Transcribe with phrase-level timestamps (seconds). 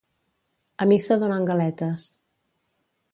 [0.85, 2.07] A missa donen galetes.